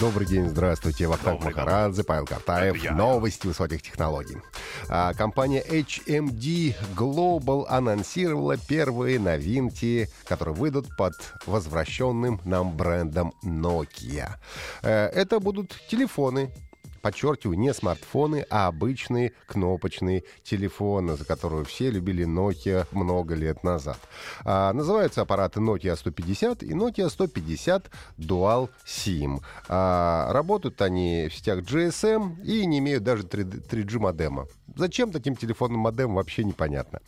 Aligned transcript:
Добрый 0.00 0.26
день, 0.26 0.48
здравствуйте. 0.48 1.06
Вахтанг 1.06 1.44
Махарадзе, 1.44 2.04
Павел 2.04 2.24
Картаев. 2.24 2.90
Новости 2.92 3.46
высоких 3.46 3.82
технологий. 3.82 4.38
А, 4.88 5.12
компания 5.12 5.62
HMD 5.62 6.74
Global 6.96 7.66
анонсировала 7.68 8.56
первые 8.56 9.18
новинки, 9.18 10.08
которые 10.24 10.54
выйдут 10.54 10.96
под 10.96 11.12
возвращенным 11.44 12.40
нам 12.46 12.74
брендом 12.74 13.34
Nokia. 13.44 14.36
Э, 14.82 15.08
это 15.08 15.38
будут 15.38 15.78
телефоны 15.90 16.50
подчеркиваю, 17.00 17.58
не 17.58 17.72
смартфоны, 17.74 18.46
а 18.50 18.66
обычные 18.66 19.32
кнопочные 19.46 20.24
телефоны, 20.42 21.16
за 21.16 21.24
которые 21.24 21.64
все 21.64 21.90
любили 21.90 22.26
Nokia 22.26 22.86
много 22.92 23.34
лет 23.34 23.64
назад. 23.64 23.98
А, 24.44 24.72
называются 24.72 25.22
аппараты 25.22 25.60
Nokia 25.60 25.96
150 25.96 26.62
и 26.62 26.72
Nokia 26.72 27.08
150 27.08 27.90
Dual 28.18 28.70
SIM. 28.86 29.40
А, 29.68 30.32
работают 30.32 30.80
они 30.82 31.28
в 31.30 31.34
сетях 31.34 31.60
GSM 31.60 32.42
и 32.42 32.66
не 32.66 32.78
имеют 32.78 33.04
даже 33.04 33.24
3G 33.24 33.98
модема. 33.98 34.46
Зачем 34.80 35.12
таким 35.12 35.36
телефонным 35.36 35.80
модем 35.80 36.14
вообще 36.14 36.42
непонятно. 36.42 37.00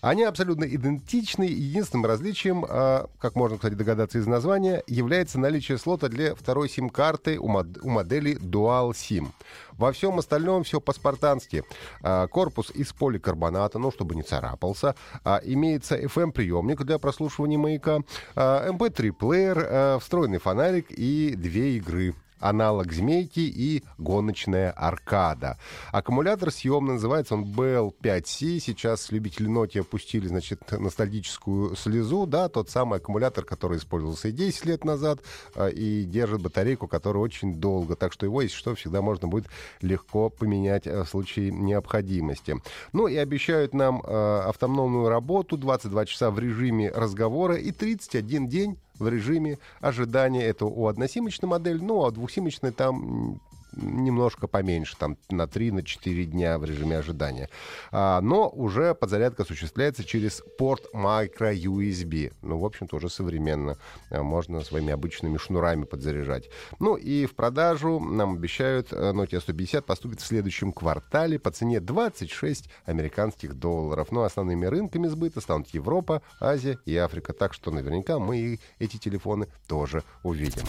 Они 0.00 0.22
абсолютно 0.22 0.64
идентичны. 0.64 1.42
Единственным 1.44 2.06
различием, 2.06 2.64
а, 2.66 3.10
как 3.20 3.36
можно, 3.36 3.58
кстати, 3.58 3.74
догадаться 3.74 4.18
из 4.18 4.26
названия, 4.26 4.82
является 4.86 5.38
наличие 5.38 5.76
слота 5.76 6.08
для 6.08 6.34
второй 6.34 6.70
сим-карты 6.70 7.38
у, 7.38 7.46
мод- 7.46 7.78
у 7.82 7.90
модели 7.90 8.38
Dual 8.38 8.92
SIM. 8.92 9.28
Во 9.72 9.92
всем 9.92 10.18
остальном 10.18 10.64
все 10.64 10.80
по-спартански. 10.80 11.64
А, 12.02 12.28
корпус 12.28 12.70
из 12.70 12.94
поликарбоната, 12.94 13.78
ну, 13.78 13.90
чтобы 13.90 14.14
не 14.14 14.22
царапался. 14.22 14.94
А, 15.22 15.38
имеется 15.44 15.98
FM-приемник 15.98 16.82
для 16.82 16.98
прослушивания 16.98 17.58
маяка, 17.58 17.98
MP3-плеер, 18.36 19.66
а, 19.68 19.98
встроенный 19.98 20.38
фонарик 20.38 20.86
и 20.90 21.34
две 21.36 21.76
игры 21.76 22.14
аналог 22.40 22.92
«Змейки» 22.92 23.40
и 23.40 23.84
гоночная 23.98 24.70
«Аркада». 24.72 25.58
Аккумулятор 25.92 26.50
съемный, 26.50 26.94
называется 26.94 27.34
он 27.34 27.44
BL5C. 27.44 28.60
Сейчас 28.60 29.10
любители 29.10 29.48
Nokia 29.48 29.80
опустили, 29.80 30.26
значит, 30.28 30.60
ностальгическую 30.70 31.76
слезу. 31.76 32.26
Да, 32.26 32.48
тот 32.48 32.70
самый 32.70 32.98
аккумулятор, 32.98 33.44
который 33.44 33.78
использовался 33.78 34.28
и 34.28 34.32
10 34.32 34.64
лет 34.66 34.84
назад, 34.84 35.20
а, 35.54 35.68
и 35.68 36.04
держит 36.04 36.42
батарейку, 36.42 36.88
которая 36.88 37.22
очень 37.22 37.54
долго. 37.60 37.96
Так 37.96 38.12
что 38.12 38.26
его, 38.26 38.42
если 38.42 38.56
что, 38.56 38.74
всегда 38.74 39.02
можно 39.02 39.28
будет 39.28 39.46
легко 39.80 40.30
поменять 40.30 40.86
а, 40.86 41.04
в 41.04 41.08
случае 41.08 41.50
необходимости. 41.50 42.56
Ну 42.92 43.08
и 43.08 43.16
обещают 43.16 43.74
нам 43.74 44.02
э, 44.04 44.40
автономную 44.46 45.08
работу 45.08 45.56
22 45.56 46.06
часа 46.06 46.30
в 46.30 46.38
режиме 46.38 46.90
разговора 46.90 47.56
и 47.56 47.72
31 47.72 48.48
день 48.48 48.78
в 48.98 49.08
режиме 49.08 49.58
ожидания. 49.80 50.44
Это 50.44 50.66
у 50.66 50.86
односимочной 50.86 51.48
модели, 51.48 51.78
ну, 51.78 52.04
а 52.04 52.10
двухсимочной 52.10 52.72
там 52.72 53.40
немножко 53.78 54.46
поменьше, 54.46 54.96
там 54.96 55.16
на 55.30 55.42
3-4 55.42 56.24
дня 56.24 56.58
в 56.58 56.64
режиме 56.64 56.98
ожидания. 56.98 57.48
А, 57.90 58.20
но 58.20 58.48
уже 58.48 58.94
подзарядка 58.94 59.42
осуществляется 59.42 60.04
через 60.04 60.42
порт 60.58 60.86
micro 60.94 61.54
USB. 61.54 62.32
Ну, 62.42 62.58
в 62.58 62.64
общем-то, 62.64 62.96
уже 62.96 63.08
современно. 63.08 63.76
А, 64.10 64.22
можно 64.22 64.62
своими 64.62 64.92
обычными 64.92 65.38
шнурами 65.38 65.84
подзаряжать. 65.84 66.50
Ну 66.78 66.96
и 66.96 67.26
в 67.26 67.34
продажу 67.34 68.00
нам 68.00 68.34
обещают 68.34 68.92
э, 68.92 69.12
Nokia 69.12 69.40
150 69.40 69.86
поступит 69.86 70.20
в 70.20 70.26
следующем 70.26 70.72
квартале 70.72 71.38
по 71.38 71.50
цене 71.50 71.80
26 71.80 72.68
американских 72.84 73.54
долларов. 73.54 74.12
Но 74.12 74.24
основными 74.24 74.66
рынками 74.66 75.06
сбыта 75.08 75.40
станут 75.40 75.68
Европа, 75.68 76.22
Азия 76.40 76.78
и 76.84 76.96
Африка. 76.96 77.32
Так 77.32 77.54
что 77.54 77.70
наверняка 77.70 78.18
мы 78.18 78.58
эти 78.78 78.96
телефоны 78.96 79.48
тоже 79.66 80.02
увидим. 80.22 80.64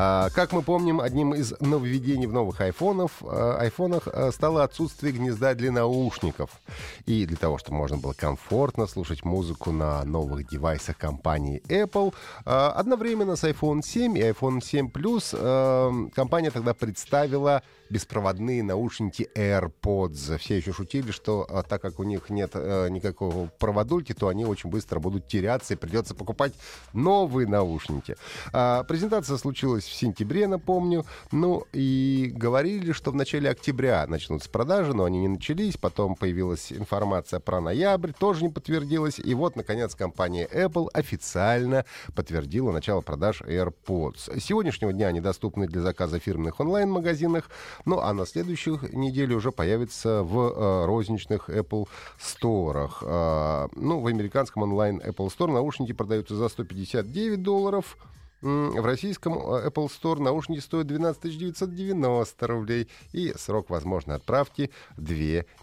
А, 0.00 0.30
как 0.30 0.52
мы 0.52 0.62
помним, 0.62 1.00
одним 1.00 1.34
из 1.34 1.52
нововведений 1.58 2.28
в 2.28 2.32
новых 2.32 2.60
айфонов, 2.60 3.20
а, 3.22 3.56
айфонах 3.58 4.06
а, 4.06 4.30
стало 4.30 4.62
отсутствие 4.62 5.12
гнезда 5.12 5.56
для 5.56 5.72
наушников. 5.72 6.60
И 7.06 7.26
для 7.26 7.36
того, 7.36 7.58
чтобы 7.58 7.78
можно 7.78 7.96
было 7.96 8.12
комфортно 8.12 8.86
слушать 8.86 9.24
музыку 9.24 9.72
на 9.72 10.04
новых 10.04 10.48
девайсах 10.48 10.96
компании 10.96 11.60
Apple, 11.66 12.14
одновременно 12.44 13.34
с 13.34 13.42
iPhone 13.42 13.82
7 13.84 14.16
и 14.16 14.20
iPhone 14.20 14.62
7 14.62 14.88
Plus 14.88 16.10
компания 16.14 16.52
тогда 16.52 16.74
представила 16.74 17.62
беспроводные 17.90 18.62
наушники 18.62 19.28
AirPods. 19.34 20.38
Все 20.38 20.56
еще 20.56 20.72
шутили, 20.72 21.10
что 21.10 21.46
а, 21.48 21.62
так 21.62 21.80
как 21.82 21.98
у 21.98 22.04
них 22.04 22.30
нет 22.30 22.52
а, 22.54 22.88
никакого 22.88 23.50
проводульки, 23.58 24.12
то 24.12 24.28
они 24.28 24.44
очень 24.44 24.70
быстро 24.70 25.00
будут 25.00 25.28
теряться 25.28 25.74
и 25.74 25.76
придется 25.76 26.14
покупать 26.14 26.52
новые 26.92 27.46
наушники. 27.48 28.16
А, 28.52 28.84
презентация 28.84 29.36
случилась 29.36 29.84
в 29.88 29.94
сентябре, 29.94 30.46
напомню. 30.46 31.04
Ну 31.32 31.64
и 31.72 32.32
говорили, 32.34 32.92
что 32.92 33.10
в 33.10 33.14
начале 33.14 33.50
октября 33.50 34.06
начнутся 34.06 34.50
продажи, 34.50 34.94
но 34.94 35.04
они 35.04 35.20
не 35.20 35.28
начались. 35.28 35.76
Потом 35.76 36.14
появилась 36.14 36.72
информация 36.72 37.40
про 37.40 37.60
ноябрь, 37.60 38.12
тоже 38.12 38.44
не 38.44 38.50
подтвердилась. 38.50 39.18
И 39.18 39.34
вот, 39.34 39.56
наконец, 39.56 39.94
компания 39.94 40.46
Apple 40.46 40.88
официально 40.92 41.84
подтвердила 42.14 42.72
начало 42.72 43.00
продаж 43.00 43.42
AirPods. 43.42 44.38
С 44.38 44.44
сегодняшнего 44.44 44.92
дня 44.92 45.08
они 45.08 45.20
доступны 45.20 45.66
для 45.66 45.80
заказа 45.80 46.20
в 46.20 46.22
фирменных 46.22 46.60
онлайн-магазинах. 46.60 47.50
Ну, 47.84 48.00
а 48.00 48.12
на 48.12 48.26
следующих 48.26 48.92
неделе 48.92 49.34
уже 49.34 49.52
появится 49.52 50.22
в 50.22 50.38
э, 50.38 50.86
розничных 50.86 51.48
Apple 51.48 51.88
сторах. 52.18 53.02
Э, 53.04 53.68
ну, 53.74 54.00
в 54.00 54.06
американском 54.06 54.62
онлайн 54.62 55.00
Apple 55.00 55.28
Store 55.28 55.52
наушники 55.52 55.92
продаются 55.92 56.36
за 56.36 56.48
159 56.48 57.42
долларов. 57.42 57.96
В 58.40 58.84
российском 58.84 59.34
э, 59.34 59.68
Apple 59.68 59.88
Store 59.88 60.20
наушники 60.20 60.60
стоят 60.60 60.86
12 60.86 61.38
990 61.38 62.46
рублей. 62.46 62.88
И 63.12 63.32
срок 63.36 63.70
возможной 63.70 64.16
отправки 64.16 64.70
2 64.96 65.14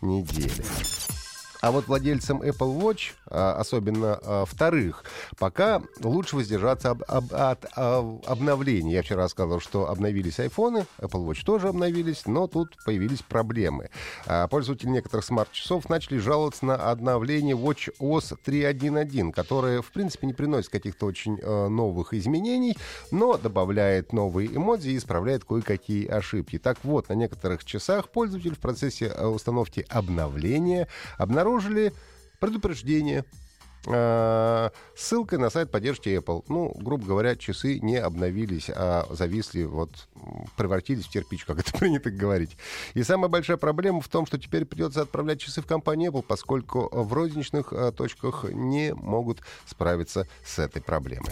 недели. 0.01 1.24
А 1.65 1.71
вот 1.71 1.87
владельцам 1.87 2.43
Apple 2.43 2.79
Watch, 2.79 3.13
а, 3.25 3.55
особенно 3.59 4.19
а, 4.21 4.45
вторых, 4.45 5.03
пока 5.39 5.81
лучше 6.03 6.35
воздержаться 6.35 6.91
об, 6.91 7.01
об, 7.07 7.33
от 7.33 7.65
об, 7.73 8.21
обновлений. 8.27 8.93
Я 8.93 9.01
вчера 9.01 9.27
сказал, 9.29 9.59
что 9.59 9.89
обновились 9.89 10.39
айфоны, 10.39 10.85
Apple 10.99 11.25
Watch 11.25 11.43
тоже 11.43 11.69
обновились, 11.69 12.27
но 12.27 12.45
тут 12.45 12.77
появились 12.85 13.23
проблемы. 13.23 13.89
А, 14.27 14.47
пользователи 14.47 14.89
некоторых 14.89 15.25
смарт-часов 15.25 15.89
начали 15.89 16.19
жаловаться 16.19 16.67
на 16.67 16.75
обновление 16.75 17.55
Watch 17.55 17.91
OS 17.99 18.37
3.1.1, 18.45 19.31
которое, 19.31 19.81
в 19.81 19.91
принципе, 19.91 20.27
не 20.27 20.33
приносит 20.33 20.69
каких-то 20.69 21.07
очень 21.07 21.41
новых 21.41 22.13
изменений, 22.13 22.77
но 23.09 23.37
добавляет 23.37 24.13
новые 24.13 24.55
эмодзи 24.55 24.89
и 24.89 24.97
исправляет 24.97 25.45
кое-какие 25.45 26.05
ошибки. 26.05 26.59
Так 26.59 26.77
вот, 26.83 27.09
на 27.09 27.13
некоторых 27.13 27.65
часах 27.65 28.09
пользователь 28.09 28.53
в 28.53 28.59
процессе 28.59 29.11
установки 29.11 29.83
обновления 29.89 30.87
обнаружил 31.17 31.54
обнаружили 31.55 31.93
предупреждение 32.39 33.23
э, 33.87 34.69
ссылкой 34.95 35.39
на 35.39 35.49
сайт 35.49 35.71
поддержки 35.71 36.09
Apple. 36.09 36.43
Ну, 36.49 36.73
грубо 36.75 37.05
говоря, 37.05 37.35
часы 37.35 37.79
не 37.79 37.97
обновились, 37.97 38.69
а 38.69 39.07
зависли, 39.09 39.63
вот, 39.63 40.07
превратились 40.57 41.05
в 41.05 41.09
кирпич, 41.09 41.45
как 41.45 41.59
это 41.59 41.71
принято 41.79 42.11
говорить. 42.11 42.57
И 42.93 43.03
самая 43.03 43.29
большая 43.29 43.57
проблема 43.57 44.01
в 44.01 44.09
том, 44.09 44.25
что 44.25 44.37
теперь 44.37 44.65
придется 44.65 45.01
отправлять 45.01 45.39
часы 45.39 45.61
в 45.61 45.65
компанию 45.65 46.11
Apple, 46.11 46.23
поскольку 46.27 46.89
в 46.91 47.13
розничных 47.13 47.71
э, 47.71 47.91
точках 47.91 48.45
не 48.51 48.93
могут 48.93 49.39
справиться 49.65 50.27
с 50.45 50.59
этой 50.59 50.81
проблемой. 50.81 51.31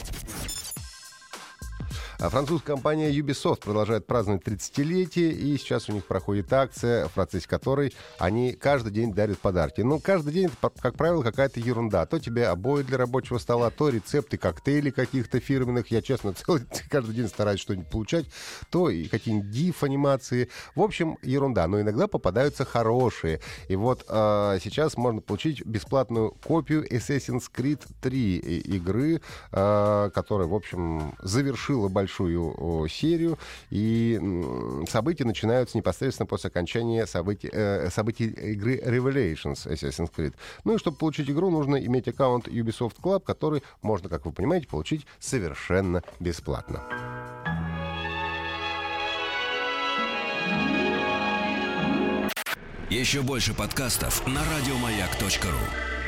А 2.19 2.29
французская 2.29 2.73
компания 2.73 3.11
Ubisoft 3.11 3.61
продолжает 3.61 4.05
праздновать 4.05 4.43
30-летие, 4.43 5.31
и 5.31 5.57
сейчас 5.57 5.89
у 5.89 5.93
них 5.93 6.05
проходит 6.05 6.51
акция, 6.53 7.07
в 7.07 7.11
процессе 7.11 7.47
которой 7.47 7.93
они 8.19 8.53
каждый 8.53 8.91
день 8.91 9.13
дарят 9.13 9.39
подарки. 9.39 9.81
Ну, 9.81 9.99
каждый 9.99 10.33
день, 10.33 10.45
это, 10.45 10.71
как 10.79 10.95
правило, 10.95 11.23
какая-то 11.23 11.59
ерунда. 11.59 12.05
То 12.05 12.19
тебе 12.19 12.47
обои 12.47 12.83
для 12.83 12.97
рабочего 12.97 13.37
стола, 13.39 13.69
то 13.69 13.89
рецепты 13.89 14.37
коктейлей 14.37 14.91
каких-то 14.91 15.39
фирменных. 15.39 15.87
Я, 15.87 16.01
честно, 16.01 16.33
целый, 16.45 16.65
каждый 16.89 17.15
день 17.15 17.27
стараюсь 17.27 17.59
что-нибудь 17.59 17.89
получать. 17.89 18.25
То 18.69 18.89
и 18.89 19.05
какие-нибудь 19.05 19.49
диф-анимации. 19.49 20.49
В 20.75 20.81
общем, 20.81 21.17
ерунда. 21.21 21.67
Но 21.67 21.81
иногда 21.81 22.07
попадаются 22.07 22.65
хорошие. 22.65 23.41
И 23.67 23.75
вот 23.75 24.05
э, 24.07 24.59
сейчас 24.63 24.97
можно 24.97 25.21
получить 25.21 25.65
бесплатную 25.65 26.31
копию 26.31 26.87
Assassin's 26.89 27.45
Creed 27.53 27.81
3 28.01 28.37
игры, 28.37 29.21
э, 29.51 30.09
которая, 30.13 30.47
в 30.47 30.53
общем, 30.53 31.15
завершила 31.21 31.89
большой 31.89 32.02
большую 32.03 32.87
серию, 32.89 33.37
и 33.69 34.19
события 34.89 35.25
начинаются 35.25 35.77
непосредственно 35.77 36.27
после 36.27 36.49
окончания 36.49 37.05
событий, 37.07 37.49
э, 37.51 37.89
событий 37.89 38.25
игры 38.25 38.77
Revelations 38.77 39.67
Assassin's 39.67 40.11
Creed. 40.15 40.33
Ну 40.65 40.75
и 40.75 40.77
чтобы 40.77 40.97
получить 40.97 41.29
игру, 41.29 41.49
нужно 41.49 41.77
иметь 41.77 42.07
аккаунт 42.07 42.47
Ubisoft 42.47 42.95
Club, 43.01 43.23
который 43.23 43.63
можно, 43.81 44.09
как 44.09 44.25
вы 44.25 44.31
понимаете, 44.31 44.67
получить 44.67 45.05
совершенно 45.19 46.01
бесплатно. 46.19 46.83
Еще 52.89 53.21
больше 53.21 53.53
подкастов 53.53 54.27
на 54.27 54.41
радиомаяк.ру 54.41 56.02